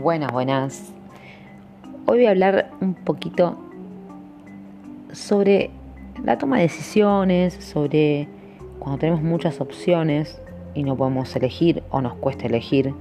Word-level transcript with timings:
Buenas, 0.00 0.32
buenas. 0.32 0.94
Hoy 2.06 2.20
voy 2.20 2.26
a 2.26 2.30
hablar 2.30 2.70
un 2.80 2.94
poquito 2.94 3.58
sobre 5.12 5.68
la 6.24 6.38
toma 6.38 6.56
de 6.56 6.62
decisiones, 6.62 7.52
sobre 7.52 8.26
cuando 8.78 8.98
tenemos 8.98 9.20
muchas 9.20 9.60
opciones 9.60 10.40
y 10.72 10.84
no 10.84 10.96
podemos 10.96 11.36
elegir 11.36 11.82
o 11.90 12.00
nos 12.00 12.14
cuesta 12.14 12.46
elegir. 12.46 12.94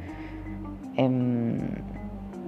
Em, 0.98 1.60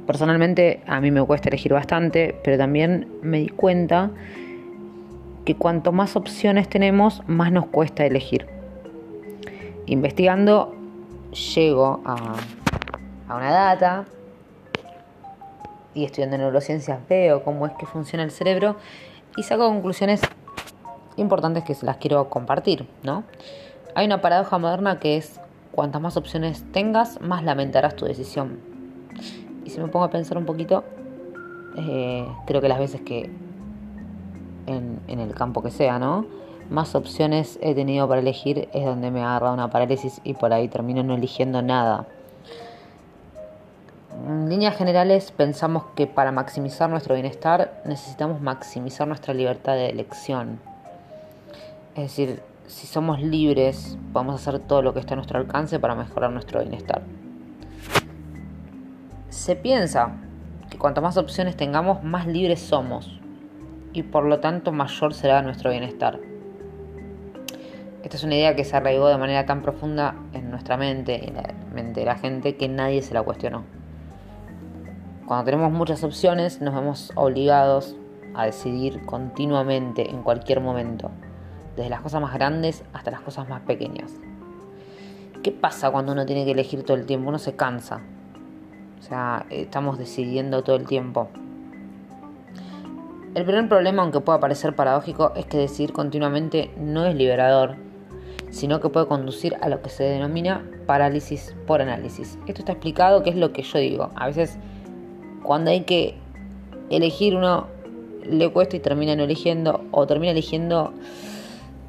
personalmente 0.05 0.81
a 0.85 0.99
mí 0.99 1.11
me 1.11 1.23
cuesta 1.23 1.47
elegir 1.47 1.71
bastante, 1.71 2.35
pero 2.43 2.57
también 2.57 3.07
me 3.21 3.39
di 3.39 3.47
cuenta 3.47 4.11
que 5.45 5.55
cuanto 5.55 5.93
más 5.93 6.17
opciones 6.17 6.67
tenemos, 6.67 7.23
más 7.25 7.53
nos 7.53 7.67
cuesta 7.67 8.05
elegir. 8.05 8.47
Investigando, 9.85 10.75
llego 11.55 12.01
a, 12.03 12.35
a 13.29 13.35
una 13.37 13.49
data 13.49 14.05
y 15.93 16.05
estudiando 16.05 16.37
neurociencias 16.37 16.99
veo 17.07 17.43
cómo 17.43 17.65
es 17.65 17.73
que 17.73 17.85
funciona 17.85 18.23
el 18.23 18.31
cerebro 18.31 18.75
y 19.37 19.43
saco 19.43 19.67
conclusiones 19.67 20.21
importantes 21.17 21.63
que 21.63 21.73
se 21.73 21.85
las 21.85 21.97
quiero 21.97 22.29
compartir, 22.29 22.87
¿no? 23.03 23.23
Hay 23.95 24.05
una 24.05 24.21
paradoja 24.21 24.57
moderna 24.57 24.99
que 24.99 25.17
es 25.17 25.39
cuantas 25.71 26.01
más 26.01 26.17
opciones 26.17 26.63
tengas, 26.71 27.19
más 27.21 27.43
lamentarás 27.43 27.95
tu 27.95 28.05
decisión. 28.05 28.59
Y 29.65 29.69
si 29.69 29.79
me 29.79 29.87
pongo 29.87 30.05
a 30.05 30.09
pensar 30.09 30.37
un 30.37 30.45
poquito, 30.45 30.83
eh, 31.77 32.25
creo 32.45 32.61
que 32.61 32.69
las 32.69 32.79
veces 32.79 33.01
que 33.01 33.29
en, 34.67 34.99
en, 35.07 35.19
el 35.19 35.33
campo 35.33 35.61
que 35.61 35.71
sea, 35.71 35.99
¿no? 35.99 36.25
Más 36.69 36.95
opciones 36.95 37.59
he 37.61 37.75
tenido 37.75 38.07
para 38.07 38.21
elegir 38.21 38.69
es 38.73 38.85
donde 38.85 39.11
me 39.11 39.21
agarra 39.21 39.51
una 39.51 39.69
parálisis 39.69 40.21
y 40.23 40.33
por 40.33 40.53
ahí 40.53 40.67
termino 40.67 41.03
no 41.03 41.15
eligiendo 41.15 41.61
nada. 41.61 42.07
En 44.27 44.49
líneas 44.49 44.77
generales 44.77 45.31
pensamos 45.31 45.83
que 45.95 46.05
para 46.05 46.31
maximizar 46.31 46.89
nuestro 46.89 47.15
bienestar 47.15 47.81
necesitamos 47.85 48.39
maximizar 48.39 49.07
nuestra 49.07 49.33
libertad 49.33 49.73
de 49.73 49.89
elección. 49.89 50.59
Es 51.95 52.03
decir, 52.03 52.43
si 52.67 52.85
somos 52.85 53.19
libres, 53.21 53.97
podemos 54.13 54.35
hacer 54.35 54.59
todo 54.59 54.83
lo 54.83 54.93
que 54.93 54.99
está 54.99 55.13
a 55.13 55.15
nuestro 55.15 55.39
alcance 55.39 55.79
para 55.79 55.95
mejorar 55.95 56.31
nuestro 56.31 56.59
bienestar. 56.61 57.01
Se 59.29 59.55
piensa 59.55 60.11
que 60.69 60.77
cuanto 60.77 61.01
más 61.01 61.17
opciones 61.17 61.57
tengamos, 61.57 62.03
más 62.03 62.27
libres 62.27 62.59
somos 62.59 63.19
y 63.91 64.03
por 64.03 64.25
lo 64.25 64.39
tanto 64.39 64.71
mayor 64.71 65.15
será 65.15 65.41
nuestro 65.41 65.71
bienestar. 65.71 66.19
Esta 68.03 68.17
es 68.17 68.23
una 68.23 68.35
idea 68.35 68.55
que 68.55 68.65
se 68.65 68.77
arraigó 68.77 69.07
de 69.07 69.17
manera 69.17 69.47
tan 69.47 69.63
profunda 69.63 70.15
en 70.33 70.51
nuestra 70.51 70.77
mente 70.77 71.19
y 71.23 71.29
en 71.29 71.35
la 71.35 71.53
mente 71.73 72.01
de 72.01 72.05
la 72.05 72.17
gente 72.17 72.55
que 72.55 72.67
nadie 72.67 73.01
se 73.01 73.15
la 73.15 73.23
cuestionó. 73.23 73.80
Cuando 75.31 75.45
tenemos 75.45 75.71
muchas 75.71 76.03
opciones 76.03 76.59
nos 76.59 76.75
vemos 76.75 77.13
obligados 77.15 77.95
a 78.33 78.47
decidir 78.47 79.05
continuamente 79.05 80.09
en 80.09 80.23
cualquier 80.23 80.59
momento 80.59 81.09
desde 81.77 81.89
las 81.89 82.01
cosas 82.01 82.21
más 82.21 82.33
grandes 82.33 82.83
hasta 82.91 83.11
las 83.11 83.21
cosas 83.21 83.47
más 83.47 83.61
pequeñas. 83.61 84.11
¿Qué 85.41 85.53
pasa 85.53 85.89
cuando 85.89 86.11
uno 86.11 86.25
tiene 86.25 86.43
que 86.43 86.51
elegir 86.51 86.83
todo 86.83 86.97
el 86.97 87.05
tiempo? 87.05 87.29
Uno 87.29 87.39
se 87.39 87.55
cansa. 87.55 88.01
O 88.99 89.03
sea, 89.03 89.45
estamos 89.49 89.97
decidiendo 89.97 90.65
todo 90.65 90.75
el 90.75 90.85
tiempo. 90.85 91.29
El 93.33 93.45
primer 93.45 93.69
problema, 93.69 94.03
aunque 94.03 94.19
pueda 94.19 94.41
parecer 94.41 94.75
paradójico, 94.75 95.31
es 95.37 95.45
que 95.45 95.57
decidir 95.57 95.93
continuamente 95.93 96.71
no 96.75 97.05
es 97.05 97.15
liberador, 97.15 97.77
sino 98.49 98.81
que 98.81 98.89
puede 98.89 99.07
conducir 99.07 99.55
a 99.61 99.69
lo 99.69 99.81
que 99.81 99.89
se 99.89 100.03
denomina 100.03 100.69
parálisis 100.85 101.55
por 101.67 101.81
análisis. 101.81 102.37
Esto 102.47 102.63
está 102.63 102.73
explicado, 102.73 103.23
que 103.23 103.29
es 103.29 103.37
lo 103.37 103.53
que 103.53 103.61
yo 103.61 103.79
digo. 103.79 104.09
A 104.15 104.27
veces, 104.27 104.59
cuando 105.43 105.71
hay 105.71 105.81
que 105.81 106.15
elegir, 106.89 107.35
uno 107.35 107.67
le 108.23 108.51
cuesta 108.51 108.75
y 108.75 108.79
termina 108.79 109.15
no 109.15 109.23
eligiendo, 109.23 109.83
o 109.91 110.05
termina 110.07 110.31
eligiendo 110.31 110.93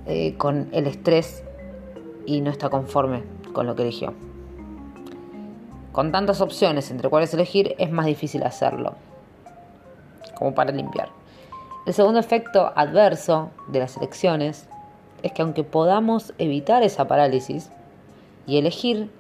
eh, 0.07 0.35
con 0.37 0.69
el 0.73 0.87
estrés 0.87 1.45
y 2.27 2.41
no 2.41 2.51
está 2.51 2.71
conforme 2.71 3.23
con 3.53 3.67
lo 3.67 3.75
que 3.75 3.83
eligió. 3.83 4.15
Con 5.93 6.11
tantas 6.11 6.41
opciones 6.41 6.91
entre 6.91 7.09
cuáles 7.11 7.35
elegir 7.35 7.75
es 7.79 7.91
más 7.91 8.07
difícil 8.07 8.43
hacerlo, 8.45 8.95
como 10.35 10.55
para 10.55 10.73
limpiar. 10.73 11.11
El 11.85 11.93
segundo 11.93 12.21
efecto 12.21 12.73
adverso 12.75 13.51
de 13.69 13.81
las 13.81 13.97
elecciones 13.97 14.69
es 15.23 15.33
que 15.33 15.43
aunque 15.43 15.65
podamos 15.65 16.33
evitar 16.39 16.83
esa 16.83 17.07
parálisis 17.07 17.71
y 18.47 18.57
elegir, 18.57 19.11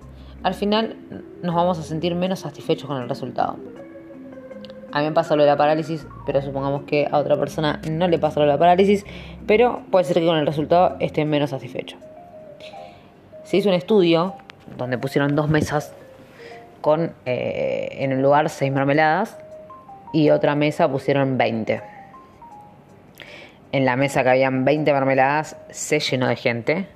al 0.42 0.54
final 0.54 0.96
nos 1.42 1.54
vamos 1.54 1.78
a 1.78 1.82
sentir 1.82 2.14
menos 2.14 2.40
satisfechos 2.40 2.88
con 2.88 3.02
el 3.02 3.08
resultado. 3.08 3.56
A 4.92 5.00
mí 5.00 5.06
me 5.06 5.12
pasa 5.12 5.36
lo 5.36 5.42
de 5.42 5.48
la 5.48 5.56
parálisis, 5.56 6.06
pero 6.26 6.42
supongamos 6.42 6.82
que 6.82 7.08
a 7.10 7.19
otra 7.19 7.36
persona 7.36 7.80
no 7.91 8.08
le 8.08 8.19
pasa 8.19 8.41
lo 8.41 8.47
de 8.47 8.53
la 8.53 8.58
parálisis, 8.58 9.06
pero 9.47 9.80
puede 9.91 10.04
ser 10.04 10.19
que 10.19 10.26
con 10.26 10.36
el 10.36 10.47
resultado 10.47 10.97
esté 11.00 11.25
menos 11.25 11.50
satisfecho. 11.50 11.97
Se 13.44 13.56
hizo 13.56 13.70
un 13.70 13.75
estudio 13.75 14.34
donde 14.76 14.98
pusieron 14.98 15.34
dos 15.34 15.48
mesas 15.48 15.94
con 16.82 17.14
eh, 17.25 17.88
en 18.00 18.12
un 18.12 18.22
lugar 18.22 18.50
seis 18.50 18.70
mermeladas 18.70 19.38
y 20.12 20.28
otra 20.28 20.54
mesa 20.54 20.88
pusieron 20.88 21.38
20. 21.38 21.81
En 23.72 23.86
la 23.86 23.97
mesa 23.97 24.22
que 24.22 24.28
habían 24.28 24.66
20 24.66 24.92
mermeladas 24.92 25.56
se 25.70 26.00
llenó 26.00 26.28
de 26.28 26.36
gente 26.36 26.86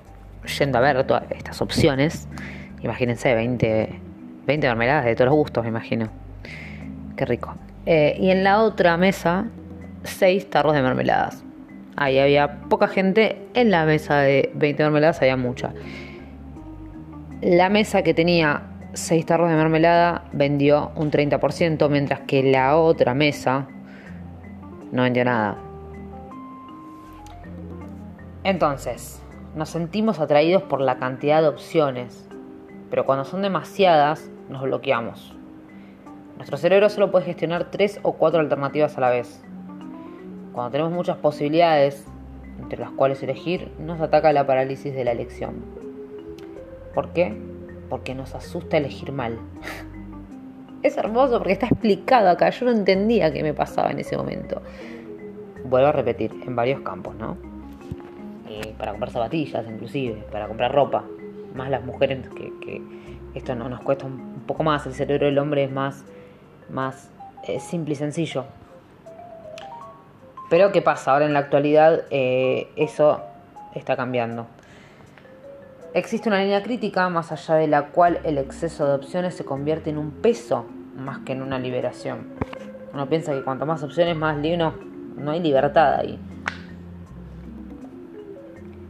yendo 0.59 0.77
a 0.77 0.81
ver 0.81 1.03
todas 1.07 1.23
estas 1.31 1.61
opciones. 1.61 2.27
Imagínense, 2.83 3.33
20, 3.33 3.99
20 4.45 4.67
mermeladas 4.67 5.05
de 5.05 5.15
todos 5.15 5.29
los 5.29 5.35
gustos, 5.35 5.63
me 5.63 5.69
imagino. 5.69 6.09
Qué 7.15 7.25
rico. 7.25 7.55
Eh, 7.89 8.17
y 8.19 8.31
en 8.31 8.43
la 8.43 8.63
otra 8.63 8.97
mesa, 8.97 9.45
seis 10.03 10.49
tarros 10.49 10.73
de 10.73 10.81
mermeladas. 10.81 11.45
Ahí 11.95 12.19
había 12.19 12.59
poca 12.67 12.89
gente, 12.89 13.47
en 13.53 13.71
la 13.71 13.85
mesa 13.85 14.19
de 14.19 14.51
20 14.55 14.83
mermeladas 14.83 15.21
había 15.21 15.37
mucha. 15.37 15.71
La 17.41 17.69
mesa 17.69 18.03
que 18.03 18.13
tenía 18.13 18.63
seis 18.91 19.25
tarros 19.25 19.49
de 19.49 19.55
mermelada 19.55 20.25
vendió 20.33 20.91
un 20.97 21.11
30%, 21.11 21.89
mientras 21.89 22.19
que 22.27 22.43
la 22.43 22.75
otra 22.75 23.13
mesa 23.13 23.69
no 24.91 25.03
vendió 25.03 25.23
nada. 25.23 25.57
Entonces, 28.43 29.23
nos 29.55 29.69
sentimos 29.69 30.19
atraídos 30.19 30.61
por 30.63 30.81
la 30.81 30.97
cantidad 30.97 31.41
de 31.41 31.47
opciones, 31.47 32.27
pero 32.89 33.05
cuando 33.05 33.23
son 33.23 33.41
demasiadas 33.41 34.29
nos 34.49 34.63
bloqueamos. 34.63 35.36
Nuestro 36.37 36.57
cerebro 36.57 36.89
solo 36.89 37.11
puede 37.11 37.25
gestionar 37.25 37.71
tres 37.71 37.99
o 38.03 38.13
cuatro 38.13 38.39
alternativas 38.39 38.97
a 38.97 39.01
la 39.01 39.09
vez. 39.09 39.43
Cuando 40.53 40.71
tenemos 40.71 40.93
muchas 40.93 41.17
posibilidades, 41.17 42.05
entre 42.61 42.79
las 42.79 42.91
cuales 42.91 43.21
elegir, 43.21 43.71
nos 43.79 43.99
ataca 44.01 44.31
la 44.33 44.47
parálisis 44.47 44.93
de 44.93 45.03
la 45.03 45.11
elección. 45.11 45.55
¿Por 46.93 47.09
qué? 47.09 47.35
Porque 47.89 48.15
nos 48.15 48.33
asusta 48.35 48.77
elegir 48.77 49.11
mal. 49.11 49.37
es 50.83 50.97
hermoso 50.97 51.37
porque 51.37 51.53
está 51.53 51.67
explicado 51.67 52.29
acá. 52.29 52.49
Yo 52.49 52.65
no 52.65 52.71
entendía 52.71 53.31
qué 53.31 53.43
me 53.43 53.53
pasaba 53.53 53.91
en 53.91 53.99
ese 53.99 54.17
momento. 54.17 54.61
Vuelvo 55.65 55.87
a 55.87 55.91
repetir, 55.91 56.31
en 56.45 56.55
varios 56.55 56.81
campos, 56.81 57.15
¿no? 57.15 57.37
Eh, 58.49 58.73
para 58.77 58.91
comprar 58.91 59.11
zapatillas, 59.11 59.65
inclusive, 59.67 60.23
para 60.31 60.47
comprar 60.47 60.73
ropa. 60.73 61.03
Más 61.55 61.69
las 61.69 61.83
mujeres 61.83 62.27
que, 62.29 62.81
esto 63.33 63.55
no 63.55 63.69
nos 63.69 63.81
cuesta 63.81 64.05
un 64.05 64.43
poco 64.47 64.63
más. 64.63 64.85
El 64.85 64.93
cerebro 64.93 65.25
del 65.27 65.37
hombre 65.37 65.63
es 65.63 65.71
más 65.71 66.05
más 66.69 67.09
eh, 67.47 67.59
simple 67.59 67.93
y 67.93 67.95
sencillo. 67.95 68.45
Pero 70.49 70.71
¿qué 70.71 70.81
pasa? 70.81 71.11
Ahora 71.11 71.25
en 71.25 71.33
la 71.33 71.39
actualidad 71.39 72.03
eh, 72.09 72.69
eso 72.75 73.21
está 73.75 73.95
cambiando. 73.95 74.47
Existe 75.93 76.29
una 76.29 76.41
línea 76.41 76.63
crítica 76.63 77.09
más 77.09 77.31
allá 77.31 77.55
de 77.55 77.67
la 77.67 77.87
cual 77.87 78.19
el 78.23 78.37
exceso 78.37 78.87
de 78.87 78.95
opciones 78.95 79.35
se 79.35 79.45
convierte 79.45 79.89
en 79.89 79.97
un 79.97 80.11
peso 80.11 80.65
más 80.95 81.19
que 81.19 81.33
en 81.33 81.41
una 81.41 81.59
liberación. 81.59 82.27
Uno 82.93 83.07
piensa 83.07 83.33
que 83.33 83.43
cuanto 83.43 83.65
más 83.65 83.83
opciones, 83.83 84.15
más 84.15 84.37
libre, 84.37 84.57
no, 84.57 84.73
no 85.15 85.31
hay 85.31 85.39
libertad 85.39 85.95
ahí. 85.95 86.19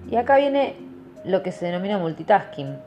Y 0.09 0.15
acá 0.15 0.37
viene 0.37 0.75
lo 1.25 1.43
que 1.43 1.51
se 1.51 1.65
denomina 1.65 1.97
multitasking, 1.97 2.77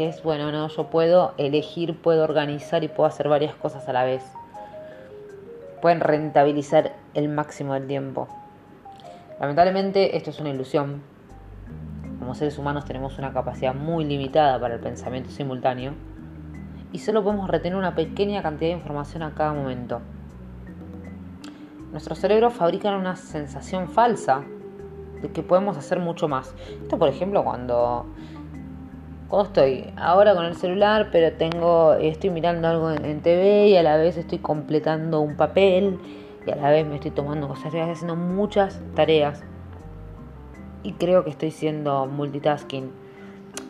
que 0.00 0.08
es, 0.08 0.22
bueno, 0.22 0.50
no, 0.50 0.66
yo 0.68 0.84
puedo 0.84 1.34
elegir, 1.36 1.94
puedo 2.00 2.24
organizar 2.24 2.82
y 2.82 2.88
puedo 2.88 3.06
hacer 3.06 3.28
varias 3.28 3.54
cosas 3.54 3.86
a 3.86 3.92
la 3.92 4.02
vez. 4.02 4.24
Pueden 5.82 6.00
rentabilizar 6.00 6.94
el 7.12 7.28
máximo 7.28 7.74
del 7.74 7.86
tiempo. 7.86 8.26
Lamentablemente 9.38 10.16
esto 10.16 10.30
es 10.30 10.40
una 10.40 10.48
ilusión. 10.48 11.02
Como 12.18 12.34
seres 12.34 12.56
humanos 12.56 12.86
tenemos 12.86 13.18
una 13.18 13.34
capacidad 13.34 13.74
muy 13.74 14.06
limitada 14.06 14.58
para 14.58 14.76
el 14.76 14.80
pensamiento 14.80 15.28
simultáneo 15.28 15.92
y 16.92 17.00
solo 17.00 17.22
podemos 17.22 17.50
retener 17.50 17.76
una 17.76 17.94
pequeña 17.94 18.40
cantidad 18.40 18.70
de 18.70 18.78
información 18.78 19.22
a 19.22 19.34
cada 19.34 19.52
momento. 19.52 20.00
Nuestro 21.92 22.14
cerebro 22.14 22.48
fabrica 22.48 22.96
una 22.96 23.16
sensación 23.16 23.86
falsa 23.86 24.44
de 25.20 25.30
que 25.30 25.42
podemos 25.42 25.76
hacer 25.76 25.98
mucho 25.98 26.26
más. 26.26 26.54
Esto, 26.80 26.98
por 26.98 27.10
ejemplo, 27.10 27.44
cuando 27.44 28.06
Cuando 29.30 29.46
estoy 29.46 29.84
ahora 29.96 30.34
con 30.34 30.44
el 30.44 30.56
celular, 30.56 31.10
pero 31.12 31.32
tengo, 31.36 31.92
estoy 31.94 32.30
mirando 32.30 32.66
algo 32.66 32.90
en, 32.90 33.20
TV 33.20 33.68
y 33.68 33.76
a 33.76 33.82
la 33.84 33.96
vez 33.96 34.16
estoy 34.16 34.38
completando 34.38 35.20
un 35.20 35.36
papel 35.36 36.00
y 36.44 36.50
a 36.50 36.56
la 36.56 36.68
vez 36.70 36.84
me 36.84 36.96
estoy 36.96 37.12
tomando 37.12 37.46
cosas, 37.46 37.66
estoy 37.66 37.80
haciendo 37.82 38.16
muchas 38.16 38.82
tareas. 38.96 39.44
Y 40.82 40.94
creo 40.94 41.22
que 41.22 41.30
estoy 41.30 41.52
siendo 41.52 42.06
multitasking. 42.06 42.90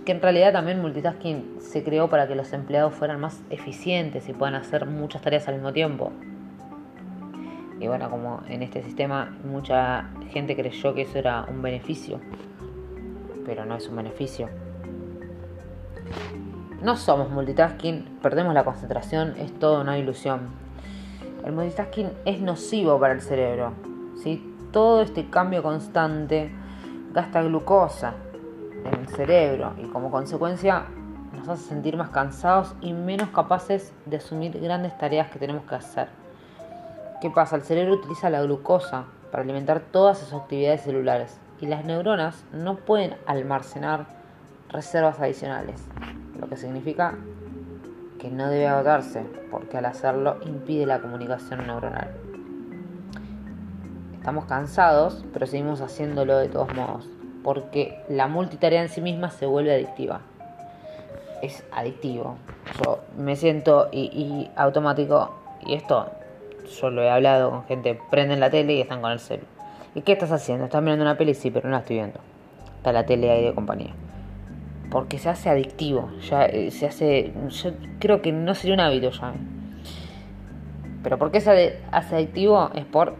Que 0.06 0.12
en 0.12 0.22
realidad 0.22 0.54
también 0.54 0.80
multitasking 0.80 1.56
se 1.58 1.84
creó 1.84 2.08
para 2.08 2.26
que 2.26 2.34
los 2.34 2.54
empleados 2.54 2.94
fueran 2.94 3.20
más 3.20 3.42
eficientes 3.50 4.30
y 4.30 4.32
puedan 4.32 4.54
hacer 4.54 4.86
muchas 4.86 5.20
tareas 5.20 5.46
al 5.46 5.56
mismo 5.56 5.74
tiempo. 5.74 6.10
Y 7.78 7.86
bueno, 7.86 8.08
como 8.08 8.40
en 8.48 8.62
este 8.62 8.82
sistema 8.82 9.36
mucha 9.44 10.08
gente 10.30 10.56
creyó 10.56 10.94
que 10.94 11.02
eso 11.02 11.18
era 11.18 11.44
un 11.50 11.60
beneficio, 11.60 12.18
pero 13.44 13.66
no 13.66 13.76
es 13.76 13.86
un 13.88 13.96
beneficio. 13.96 14.48
No 16.82 16.96
somos 16.96 17.28
multitasking, 17.28 18.20
perdemos 18.22 18.54
la 18.54 18.64
concentración, 18.64 19.34
es 19.36 19.52
toda 19.58 19.82
una 19.82 19.98
ilusión. 19.98 20.48
El 21.44 21.52
multitasking 21.52 22.10
es 22.24 22.40
nocivo 22.40 22.98
para 22.98 23.12
el 23.12 23.20
cerebro. 23.20 23.72
¿sí? 24.22 24.56
Todo 24.72 25.02
este 25.02 25.28
cambio 25.28 25.62
constante 25.62 26.50
gasta 27.12 27.42
glucosa 27.42 28.14
en 28.86 28.98
el 28.98 29.08
cerebro 29.08 29.74
y 29.76 29.88
como 29.88 30.10
consecuencia 30.10 30.86
nos 31.36 31.48
hace 31.48 31.68
sentir 31.68 31.98
más 31.98 32.08
cansados 32.08 32.74
y 32.80 32.94
menos 32.94 33.28
capaces 33.28 33.92
de 34.06 34.16
asumir 34.16 34.58
grandes 34.58 34.96
tareas 34.96 35.30
que 35.30 35.38
tenemos 35.38 35.64
que 35.64 35.74
hacer. 35.74 36.08
¿Qué 37.20 37.28
pasa? 37.28 37.56
El 37.56 37.62
cerebro 37.62 37.92
utiliza 37.92 38.30
la 38.30 38.40
glucosa 38.40 39.04
para 39.30 39.42
alimentar 39.42 39.80
todas 39.80 40.18
sus 40.18 40.32
actividades 40.32 40.80
celulares 40.80 41.38
y 41.60 41.66
las 41.66 41.84
neuronas 41.84 42.42
no 42.52 42.76
pueden 42.76 43.16
almacenar 43.26 44.06
reservas 44.70 45.20
adicionales, 45.20 45.86
lo 46.38 46.48
que 46.48 46.56
significa 46.56 47.14
que 48.18 48.30
no 48.30 48.48
debe 48.48 48.68
agotarse 48.68 49.24
porque 49.50 49.78
al 49.78 49.86
hacerlo 49.86 50.36
impide 50.44 50.86
la 50.86 51.00
comunicación 51.00 51.66
neuronal. 51.66 52.10
Estamos 54.14 54.44
cansados, 54.44 55.24
pero 55.32 55.46
seguimos 55.46 55.80
haciéndolo 55.80 56.36
de 56.36 56.48
todos 56.48 56.74
modos, 56.74 57.08
porque 57.42 58.04
la 58.08 58.28
multitarea 58.28 58.82
en 58.82 58.90
sí 58.90 59.00
misma 59.00 59.30
se 59.30 59.46
vuelve 59.46 59.72
adictiva. 59.74 60.20
Es 61.40 61.64
adictivo. 61.72 62.36
Yo 62.84 63.00
me 63.16 63.34
siento 63.36 63.88
y, 63.90 64.50
automático, 64.56 65.34
y 65.64 65.74
esto 65.74 66.10
yo 66.78 66.90
lo 66.90 67.02
he 67.02 67.10
hablado 67.10 67.50
con 67.50 67.64
gente, 67.64 67.98
prenden 68.10 68.40
la 68.40 68.50
tele 68.50 68.74
y 68.74 68.80
están 68.82 69.00
con 69.00 69.10
el 69.10 69.20
cel. 69.20 69.40
¿Y 69.94 70.02
qué 70.02 70.12
estás 70.12 70.30
haciendo? 70.30 70.66
¿Estás 70.66 70.82
mirando 70.82 71.02
una 71.02 71.16
peli? 71.16 71.34
Sí, 71.34 71.50
pero 71.50 71.68
no 71.68 71.72
la 71.72 71.80
estoy 71.80 71.96
viendo. 71.96 72.20
Está 72.76 72.92
la 72.92 73.06
tele 73.06 73.30
ahí 73.30 73.44
de 73.44 73.54
compañía. 73.54 73.94
Porque 74.90 75.18
se 75.18 75.28
hace 75.28 75.48
adictivo. 75.48 76.10
Ya 76.28 76.46
eh, 76.46 76.70
se 76.70 76.86
hace. 76.86 77.32
Yo 77.48 77.70
creo 77.98 78.22
que 78.22 78.32
no 78.32 78.54
sería 78.54 78.74
un 78.74 78.80
hábito 78.80 79.10
ya. 79.10 79.34
Pero 81.02 81.18
¿por 81.18 81.30
qué 81.30 81.40
se 81.40 81.78
hace 81.90 82.14
adictivo? 82.14 82.70
Es 82.74 82.84
por 82.84 83.16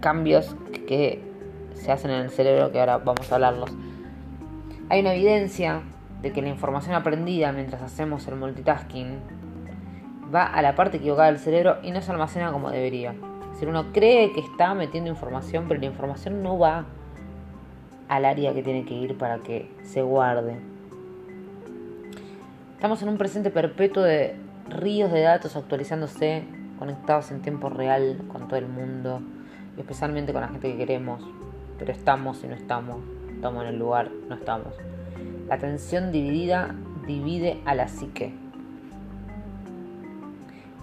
cambios 0.00 0.56
que 0.86 1.22
se 1.74 1.92
hacen 1.92 2.10
en 2.10 2.22
el 2.22 2.30
cerebro 2.30 2.72
que 2.72 2.80
ahora 2.80 2.98
vamos 2.98 3.30
a 3.30 3.34
hablarlos. 3.34 3.70
Hay 4.88 5.00
una 5.00 5.14
evidencia 5.14 5.82
de 6.22 6.32
que 6.32 6.42
la 6.42 6.48
información 6.48 6.94
aprendida 6.94 7.52
mientras 7.52 7.82
hacemos 7.82 8.26
el 8.28 8.36
multitasking 8.36 9.18
va 10.34 10.44
a 10.44 10.62
la 10.62 10.74
parte 10.74 10.98
equivocada 10.98 11.28
del 11.28 11.38
cerebro 11.38 11.78
y 11.82 11.90
no 11.90 12.00
se 12.00 12.10
almacena 12.12 12.52
como 12.52 12.70
debería. 12.70 13.14
Si 13.58 13.66
uno 13.66 13.92
cree 13.92 14.32
que 14.32 14.40
está 14.40 14.74
metiendo 14.74 15.10
información, 15.10 15.66
pero 15.68 15.80
la 15.80 15.86
información 15.86 16.42
no 16.42 16.58
va 16.58 16.86
al 18.12 18.26
área 18.26 18.52
que 18.52 18.62
tiene 18.62 18.84
que 18.84 18.92
ir 18.92 19.16
para 19.16 19.38
que 19.38 19.70
se 19.84 20.02
guarde. 20.02 20.58
Estamos 22.74 23.00
en 23.00 23.08
un 23.08 23.16
presente 23.16 23.50
perpetuo 23.50 24.02
de 24.02 24.36
ríos 24.68 25.10
de 25.10 25.22
datos 25.22 25.56
actualizándose, 25.56 26.44
conectados 26.78 27.30
en 27.30 27.40
tiempo 27.40 27.70
real 27.70 28.18
con 28.30 28.48
todo 28.48 28.58
el 28.58 28.68
mundo, 28.68 29.22
y 29.78 29.80
especialmente 29.80 30.34
con 30.34 30.42
la 30.42 30.48
gente 30.48 30.70
que 30.70 30.76
queremos, 30.76 31.22
pero 31.78 31.90
estamos 31.90 32.44
y 32.44 32.48
no 32.48 32.54
estamos, 32.54 32.98
estamos 33.30 33.62
en 33.62 33.68
el 33.70 33.78
lugar, 33.78 34.10
no 34.28 34.34
estamos. 34.34 34.74
La 35.48 35.54
atención 35.54 36.12
dividida 36.12 36.74
divide 37.06 37.62
a 37.64 37.74
la 37.74 37.88
psique. 37.88 38.34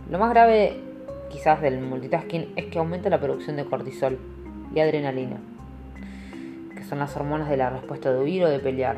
Lo 0.10 0.18
más 0.18 0.32
grave 0.32 0.82
quizás 1.30 1.62
del 1.62 1.80
multitasking 1.80 2.54
es 2.56 2.66
que 2.66 2.80
aumenta 2.80 3.08
la 3.12 3.20
producción 3.20 3.56
de 3.56 3.66
cortisol 3.66 4.18
y 4.74 4.80
adrenalina, 4.80 5.38
son 6.90 7.00
las 7.00 7.16
hormonas 7.16 7.50
de 7.50 7.58
la 7.58 7.70
respuesta 7.70 8.12
de 8.12 8.20
huir 8.20 8.44
o 8.44 8.50
de 8.50 8.60
pelear. 8.60 8.98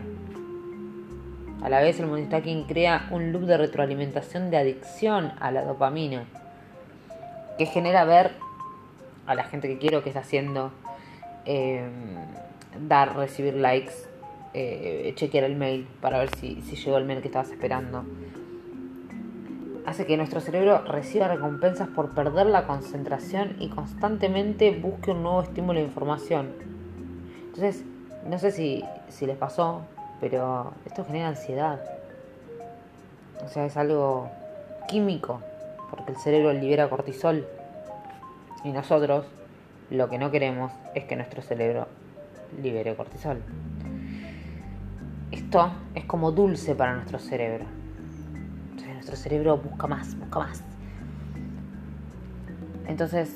A 1.62 1.70
la 1.70 1.82
vez 1.82 2.00
el 2.00 2.08
multitasking 2.08 2.64
crea 2.64 3.08
un 3.12 3.32
loop 3.32 3.44
de 3.44 3.58
retroalimentación 3.58 4.50
de 4.50 4.58
adicción 4.58 5.34
a 5.40 5.52
la 5.52 5.64
dopamina, 5.64 6.24
que 7.58 7.66
genera 7.66 8.06
ver 8.06 8.32
a 9.28 9.36
la 9.36 9.44
gente 9.44 9.68
que 9.68 9.78
quiero 9.78 10.04
que 10.04 10.10
está 10.10 10.22
haciendo, 10.22 10.72
em, 11.46 11.92
dar, 12.88 13.16
recibir 13.16 13.56
likes, 13.56 13.94
eh, 14.54 15.14
chequear 15.16 15.44
el 15.44 15.56
mail 15.56 15.88
para 16.02 16.18
ver 16.18 16.30
si, 16.36 16.62
si 16.62 16.76
llegó 16.76 16.98
el 16.98 17.06
mail 17.06 17.22
que 17.22 17.28
estabas 17.28 17.52
esperando 17.52 18.06
hace 19.86 20.06
que 20.06 20.18
nuestro 20.18 20.40
cerebro 20.40 20.84
reciba 20.86 21.28
recompensas 21.28 21.90
por 21.90 22.14
perder 22.14 22.48
la 22.48 22.66
concentración 22.66 23.56
y 23.60 23.70
constantemente 23.70 24.72
busque 24.72 25.12
un 25.12 25.24
nuevo 25.24 25.42
estímulo 25.42 25.80
de 25.80 25.86
información. 25.86 26.54
Entonces, 27.54 27.84
no 28.28 28.40
sé 28.40 28.52
si, 28.52 28.84
les 29.22 29.38
pasó, 29.38 29.82
pero 30.20 30.74
esto 30.86 31.06
genera 31.06 31.30
ansiedad. 31.30 31.80
O 33.44 33.48
sea, 33.48 33.66
es 33.66 33.78
algo 33.78 34.30
químico, 34.88 35.42
porque 35.90 36.12
el 36.12 36.18
cerebro 36.18 36.54
libera 36.54 36.90
cortisol. 36.90 37.46
Y 38.64 38.72
nosotros 38.72 39.26
lo 39.90 40.10
que 40.10 40.18
no 40.18 40.32
queremos 40.32 40.72
es 40.96 41.06
que 41.06 41.16
nuestro 41.16 41.42
cerebro 41.42 41.88
libere 42.62 42.96
cortisol. 42.96 43.42
Esto 45.32 45.72
es 45.96 46.06
como 46.06 46.32
dulce 46.32 46.76
para 46.76 46.96
nuestro 46.96 47.20
cerebro 47.20 47.66
nuestro 49.02 49.16
cerebro 49.16 49.58
busca 49.58 49.88
más, 49.88 50.16
busca 50.16 50.40
más. 50.40 50.64
Entonces, 52.88 53.36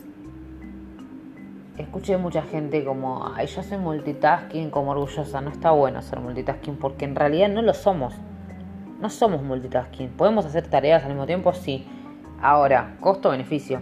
escuché 1.78 2.18
mucha 2.18 2.42
gente 2.44 2.84
como, 2.84 3.32
ay, 3.36 3.48
yo 3.48 3.64
soy 3.64 3.78
multitasking, 3.78 4.70
como 4.70 4.92
orgullosa. 4.92 5.42
No 5.42 5.50
está 5.50 5.72
bueno 5.72 6.02
ser 6.02 6.20
multitasking 6.20 6.78
porque 6.78 7.06
en 7.06 7.16
realidad 7.16 7.50
no 7.50 7.62
lo 7.62 7.74
somos. 7.74 8.14
No 9.00 9.10
somos 9.10 9.42
multitasking. 9.42 10.10
¿Podemos 10.10 10.46
hacer 10.46 10.68
tareas 10.68 11.04
al 11.04 11.10
mismo 11.10 11.26
tiempo? 11.26 11.54
Sí. 11.54 11.86
Ahora, 12.42 12.96
costo-beneficio. 13.00 13.82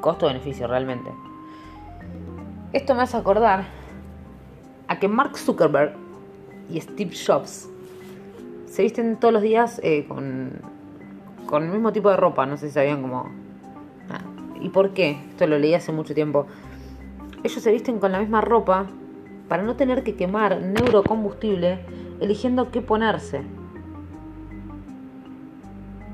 Costo-beneficio, 0.00 0.66
realmente. 0.66 1.10
Esto 2.72 2.94
me 2.94 3.02
hace 3.02 3.16
acordar 3.16 3.64
a 4.88 4.98
que 4.98 5.08
Mark 5.08 5.36
Zuckerberg 5.36 5.94
y 6.68 6.80
Steve 6.80 7.14
Jobs 7.14 7.68
se 8.66 8.82
visten 8.82 9.16
todos 9.16 9.32
los 9.32 9.42
días 9.42 9.80
eh, 9.84 10.04
con, 10.08 10.60
con 11.46 11.62
el 11.62 11.70
mismo 11.70 11.92
tipo 11.92 12.10
de 12.10 12.16
ropa, 12.16 12.46
no 12.46 12.56
sé 12.56 12.68
si 12.68 12.74
sabían 12.74 13.02
cómo... 13.02 13.43
¿Y 14.64 14.70
por 14.70 14.94
qué? 14.94 15.18
Esto 15.28 15.46
lo 15.46 15.58
leí 15.58 15.74
hace 15.74 15.92
mucho 15.92 16.14
tiempo. 16.14 16.46
Ellos 17.42 17.62
se 17.62 17.70
visten 17.70 17.98
con 17.98 18.12
la 18.12 18.18
misma 18.18 18.40
ropa 18.40 18.86
para 19.46 19.62
no 19.62 19.76
tener 19.76 20.02
que 20.02 20.16
quemar 20.16 20.62
neurocombustible 20.62 21.80
eligiendo 22.18 22.70
qué 22.70 22.80
ponerse. 22.80 23.42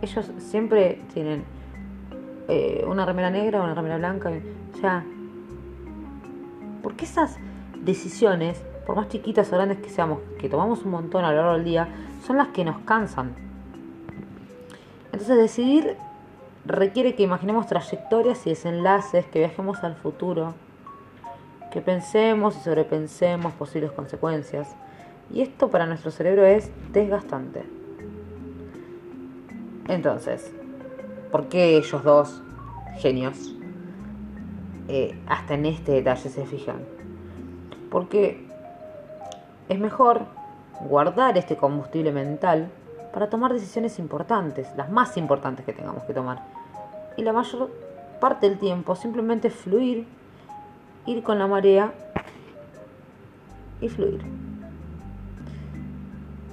Ellos 0.03 0.33
siempre 0.39 1.01
tienen 1.15 1.45
eh, 2.49 2.85
una 2.89 3.07
remera 3.07 3.31
negra 3.31 3.63
una 3.63 3.73
remera 3.73 3.99
blanca. 3.99 4.33
O 4.75 4.81
sea, 4.81 5.05
¿por 6.83 6.97
qué 6.97 7.05
esas 7.05 7.39
decisiones, 7.85 8.65
por 8.85 8.97
más 8.97 9.09
chiquitas 9.09 9.53
o 9.53 9.55
grandes 9.55 9.79
que 9.79 9.91
seamos, 9.91 10.19
que 10.41 10.49
tomamos 10.49 10.83
un 10.85 10.91
montón 10.91 11.25
a 11.25 11.31
lo 11.31 11.37
largo 11.37 11.53
del 11.53 11.65
día, 11.65 11.89
son 12.27 12.39
las 12.39 12.49
que 12.49 12.65
nos 12.65 12.79
cansan. 12.81 13.31
Entonces 15.13 15.37
decidir 15.37 15.97
requiere 16.65 17.15
que 17.15 17.23
imaginemos 17.23 17.67
trayectorias 17.67 18.47
y 18.47 18.51
desenlaces, 18.51 19.27
que 19.27 19.39
viajemos 19.39 19.83
al 19.83 19.97
futuro, 19.97 20.55
que 21.71 21.81
pensemos 21.81 22.57
y 22.57 22.61
sobrepensemos 22.61 23.53
posibles 23.55 23.93
consecuencias. 23.93 24.75
Y 25.33 25.43
esto 25.43 25.71
para 25.71 25.87
nuestro 25.87 26.11
cerebro 26.11 26.45
es 26.45 26.71
desgastante. 26.93 27.65
Entonces, 29.89 30.53
¿por 31.31 31.49
qué 31.49 31.77
ellos 31.77 32.03
dos, 32.05 32.43
genios, 32.99 33.55
eh, 34.89 35.19
hasta 35.27 35.55
en 35.55 35.67
este 35.67 35.93
detalle 35.93 36.29
se 36.29 36.47
fijan? 36.47 36.85
Porque 37.91 38.47
es 39.69 39.79
mejor 39.79 40.23
guardar 40.81 41.39
este 41.39 41.57
combustible 41.57 42.13
mental 42.13 42.71
para 43.13 43.29
tomar 43.29 43.53
decisiones 43.53 43.99
importantes, 43.99 44.69
las 44.77 44.91
más 44.91 45.17
importantes 45.17 45.65
que 45.65 45.73
tengamos 45.73 46.05
que 46.05 46.15
tomar. 46.15 46.43
Y 47.17 47.23
la 47.23 47.33
mayor 47.33 47.71
parte 48.21 48.49
del 48.49 48.59
tiempo 48.59 48.95
simplemente 48.95 49.51
fluir, 49.51 50.07
ir 51.07 51.23
con 51.23 51.39
la 51.39 51.47
marea 51.47 51.93
y 53.81 53.89
fluir. 53.89 54.21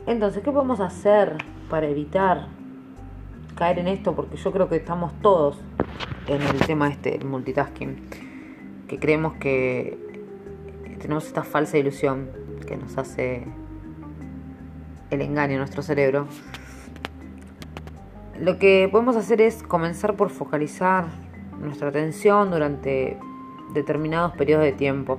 Entonces, 0.08 0.42
¿qué 0.42 0.52
podemos 0.52 0.80
hacer 0.80 1.38
para 1.70 1.88
evitar 1.88 2.48
caer 3.56 3.80
en 3.80 3.88
esto? 3.88 4.16
Porque 4.16 4.38
yo 4.38 4.52
creo 4.52 4.70
que 4.70 4.78
estamos 4.78 5.12
todos 5.22 5.60
en 6.28 6.42
el 6.42 6.60
tema 6.66 6.88
este, 6.88 7.16
el 7.16 7.26
multitasking, 7.26 8.10
que 8.88 9.00
creemos 9.00 9.34
que 9.34 9.98
tenemos 11.00 11.28
esta 11.28 11.44
falsa 11.44 11.78
ilusión 11.78 12.30
que 12.66 12.78
nos 12.78 12.98
hace 12.98 13.48
el 15.12 15.22
engaño 15.22 15.56
a 15.56 15.58
nuestro 15.60 15.82
cerebro. 15.82 16.28
Lo 18.40 18.60
que 18.60 18.88
podemos 18.92 19.16
hacer 19.16 19.42
es 19.42 19.64
comenzar 19.64 20.16
por 20.16 20.30
focalizar 20.30 21.06
nuestra 21.60 21.90
atención 21.90 22.52
durante 22.52 23.18
determinados 23.74 24.34
periodos 24.34 24.66
de 24.66 24.74
tiempo. 24.74 25.18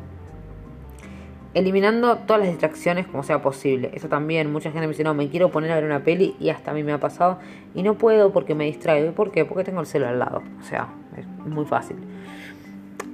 Eliminando 1.55 2.19
todas 2.19 2.41
las 2.43 2.51
distracciones 2.51 3.07
como 3.07 3.23
sea 3.23 3.43
posible. 3.43 3.91
Eso 3.95 4.09
también, 4.09 4.53
mucha 4.53 4.71
gente 4.71 4.87
me 4.87 4.93
dice, 4.93 5.03
no, 5.03 5.15
me 5.15 5.29
quiero 5.29 5.51
poner 5.51 5.73
a 5.73 5.77
ver 5.77 5.85
una 5.85 6.05
peli 6.05 6.37
y 6.39 6.51
hasta 6.51 6.71
a 6.71 6.75
mí 6.75 6.85
me 6.85 6.93
ha 6.93 7.01
pasado. 7.01 7.39
Y 7.75 7.83
no 7.83 7.95
puedo 7.95 8.33
porque 8.33 8.55
me 8.55 8.67
distraigo. 8.67 9.09
¿Y 9.09 9.13
por 9.13 9.33
qué? 9.33 9.45
Porque 9.45 9.65
tengo 9.65 9.81
el 9.81 9.87
celular 9.87 10.13
al 10.13 10.19
lado. 10.21 10.43
O 10.61 10.63
sea, 10.63 10.89
es 11.17 11.27
muy 11.27 11.65
fácil. 11.65 11.97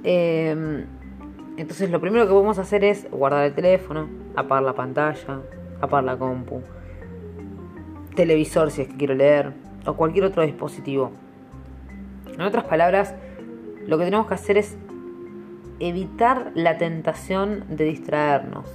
Em, 0.03 0.85
entonces 1.57 1.89
lo 1.89 1.99
primero 1.99 2.25
que 2.25 2.31
podemos 2.31 2.59
hacer 2.59 2.83
es 2.83 3.09
guardar 3.09 3.45
el 3.45 3.53
teléfono, 3.53 4.07
apagar 4.35 4.63
la 4.63 4.73
pantalla, 4.73 5.39
apagar 5.81 6.03
la 6.03 6.17
compu, 6.17 6.61
televisor 8.15 8.71
si 8.71 8.81
es 8.81 8.87
que 8.87 8.97
quiero 8.97 9.13
leer, 9.13 9.53
o 9.85 9.93
cualquier 9.93 10.25
otro 10.25 10.43
dispositivo. 10.43 11.11
En 12.33 12.41
otras 12.41 12.65
palabras, 12.65 13.13
lo 13.85 13.97
que 13.97 14.05
tenemos 14.05 14.27
que 14.27 14.33
hacer 14.33 14.57
es 14.57 14.77
evitar 15.79 16.51
la 16.55 16.77
tentación 16.77 17.65
de 17.69 17.85
distraernos, 17.85 18.65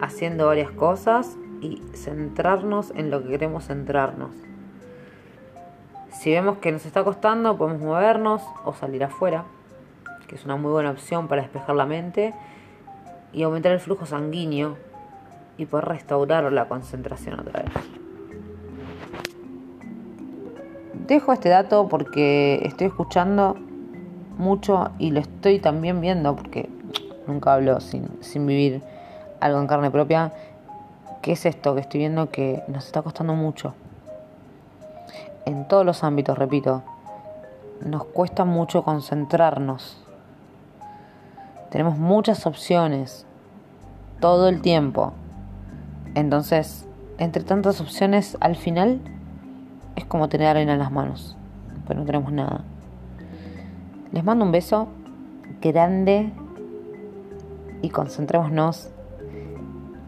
haciendo 0.00 0.46
varias 0.46 0.70
cosas 0.70 1.36
y 1.60 1.82
centrarnos 1.94 2.92
en 2.96 3.10
lo 3.10 3.22
que 3.22 3.28
queremos 3.28 3.66
centrarnos. 3.66 4.30
Si 6.10 6.30
vemos 6.30 6.58
que 6.58 6.72
nos 6.72 6.84
está 6.84 7.04
costando, 7.04 7.56
podemos 7.56 7.82
movernos 7.82 8.42
o 8.64 8.74
salir 8.74 9.04
afuera, 9.04 9.44
que 10.26 10.34
es 10.34 10.44
una 10.44 10.56
muy 10.56 10.72
buena 10.72 10.90
opción 10.90 11.28
para 11.28 11.42
despejar 11.42 11.76
la 11.76 11.86
mente 11.86 12.34
y 13.32 13.42
aumentar 13.42 13.72
el 13.72 13.80
flujo 13.80 14.06
sanguíneo 14.06 14.76
y 15.56 15.66
poder 15.66 15.86
restaurar 15.86 16.52
la 16.52 16.66
concentración 16.66 17.40
otra 17.40 17.62
vez. 17.62 17.72
Dejo 21.06 21.32
este 21.32 21.48
dato 21.48 21.88
porque 21.88 22.60
estoy 22.64 22.86
escuchando 22.86 23.56
mucho 24.38 24.90
y 24.98 25.10
lo 25.10 25.20
estoy 25.20 25.58
también 25.58 26.00
viendo 26.00 26.34
porque 26.36 26.68
nunca 27.26 27.54
hablo 27.54 27.80
sin, 27.80 28.08
sin 28.22 28.46
vivir 28.46 28.82
algo 29.40 29.60
en 29.60 29.66
carne 29.66 29.90
propia. 29.90 30.32
¿Qué 31.20 31.32
es 31.32 31.46
esto 31.46 31.74
que 31.74 31.80
estoy 31.80 32.00
viendo 32.00 32.30
que 32.30 32.62
nos 32.68 32.86
está 32.86 33.02
costando 33.02 33.34
mucho? 33.34 33.74
En 35.44 35.66
todos 35.68 35.84
los 35.84 36.04
ámbitos, 36.04 36.38
repito, 36.38 36.82
nos 37.84 38.04
cuesta 38.04 38.44
mucho 38.44 38.84
concentrarnos. 38.84 40.02
Tenemos 41.70 41.98
muchas 41.98 42.46
opciones 42.46 43.26
todo 44.20 44.48
el 44.48 44.62
tiempo. 44.62 45.12
Entonces, 46.14 46.86
entre 47.18 47.42
tantas 47.42 47.80
opciones, 47.80 48.36
al 48.40 48.56
final 48.56 49.00
es 49.96 50.04
como 50.04 50.28
tener 50.28 50.48
arena 50.48 50.72
en 50.74 50.78
las 50.78 50.92
manos, 50.92 51.36
pero 51.86 52.00
no 52.00 52.06
tenemos 52.06 52.32
nada. 52.32 52.64
Les 54.12 54.24
mando 54.24 54.44
un 54.44 54.52
beso 54.52 54.88
grande 55.60 56.32
y 57.80 57.88
concentrémonos. 57.90 58.90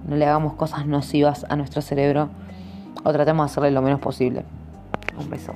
No 0.06 0.16
le 0.16 0.26
hagamos 0.26 0.54
cosas 0.54 0.86
nocivas 0.86 1.46
a 1.48 1.56
nuestro 1.56 1.80
cerebro 1.80 2.28
o 3.02 3.12
tratemos 3.12 3.46
de 3.46 3.52
hacerle 3.52 3.70
lo 3.70 3.80
menos 3.80 4.00
posible. 4.00 4.44
Un 5.18 5.30
beso. 5.30 5.54